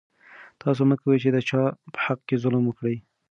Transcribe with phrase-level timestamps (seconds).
[0.61, 1.61] تاسو مه کوئ چې د چا
[1.93, 2.95] په حق کې ظلم وکړئ.